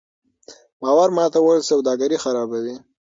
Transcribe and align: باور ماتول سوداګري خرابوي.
باور 0.81 1.09
ماتول 1.17 1.59
سوداګري 1.71 2.17
خرابوي. 2.23 2.75